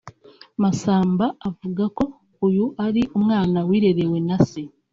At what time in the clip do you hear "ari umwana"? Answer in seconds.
2.85-3.57